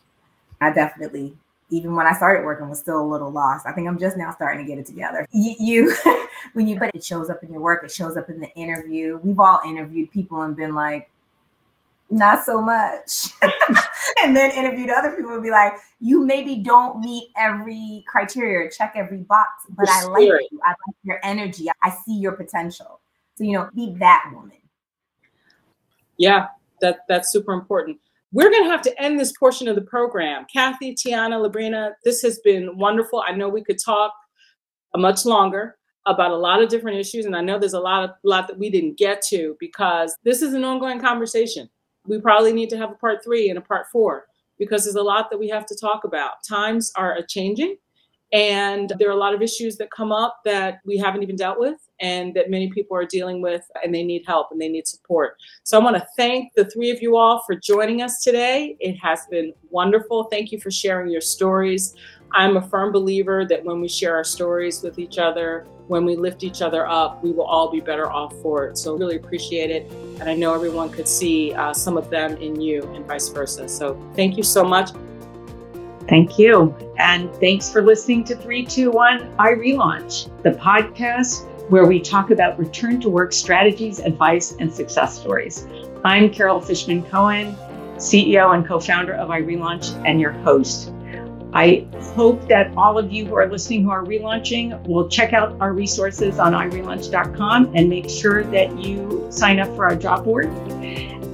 [0.61, 1.35] I definitely
[1.69, 3.65] even when I started working was still a little lost.
[3.65, 5.27] I think I'm just now starting to get it together.
[5.31, 5.95] You, you
[6.53, 9.19] when you but it shows up in your work, it shows up in the interview.
[9.23, 11.09] We've all interviewed people and been like,
[12.09, 13.31] not so much.
[14.23, 18.93] and then interviewed other people and be like, you maybe don't meet every criteria, check
[18.95, 20.59] every box, but I like you.
[20.63, 21.67] I like your energy.
[21.83, 23.01] I see your potential.
[23.35, 24.57] So, you know, be that woman.
[26.17, 26.47] Yeah,
[26.81, 27.99] that that's super important.
[28.33, 30.45] We're going to have to end this portion of the program.
[30.51, 33.23] Kathy, Tiana, LaBrena, this has been wonderful.
[33.25, 34.13] I know we could talk
[34.95, 38.15] much longer about a lot of different issues, and I know there's a lot of
[38.23, 41.69] lot that we didn't get to because this is an ongoing conversation.
[42.05, 44.25] We probably need to have a part three and a part four
[44.57, 46.43] because there's a lot that we have to talk about.
[46.47, 47.77] Times are changing,
[48.33, 51.59] and there are a lot of issues that come up that we haven't even dealt
[51.59, 54.85] with and that many people are dealing with and they need help and they need
[54.85, 55.37] support.
[55.63, 58.75] So I want to thank the three of you all for joining us today.
[58.79, 60.25] It has been wonderful.
[60.25, 61.95] Thank you for sharing your stories.
[62.33, 66.17] I'm a firm believer that when we share our stories with each other, when we
[66.17, 68.77] lift each other up, we will all be better off for it.
[68.77, 69.89] So, really appreciate it.
[70.19, 73.69] And I know everyone could see uh, some of them in you and vice versa.
[73.69, 74.89] So, thank you so much.
[76.07, 76.75] Thank you.
[76.97, 83.09] And thanks for listening to 321 iRelaunch, the podcast where we talk about return to
[83.09, 85.67] work strategies, advice, and success stories.
[86.05, 87.57] I'm Carol Fishman Cohen,
[87.97, 90.93] CEO and co founder of iRelaunch, and your host.
[91.53, 91.85] I
[92.15, 95.73] hope that all of you who are listening who are relaunching will check out our
[95.73, 100.47] resources on irelaunch.com and make sure that you sign up for our job board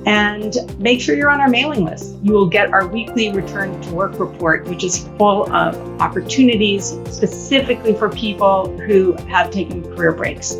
[0.05, 2.15] and make sure you're on our mailing list.
[2.21, 7.93] You will get our weekly return to work report, which is full of opportunities specifically
[7.93, 10.55] for people who have taken career breaks.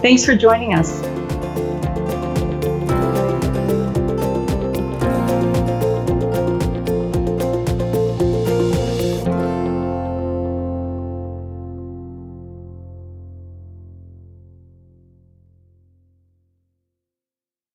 [0.00, 1.02] Thanks for joining us.